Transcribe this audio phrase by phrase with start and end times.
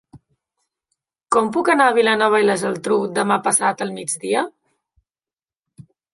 [1.35, 4.45] Com puc anar a Vilanova i la Geltrú demà passat al migdia?